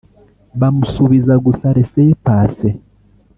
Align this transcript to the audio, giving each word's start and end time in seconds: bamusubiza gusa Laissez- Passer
bamusubiza 0.59 1.33
gusa 1.45 1.65
Laissez- 1.75 2.17
Passer 2.25 2.73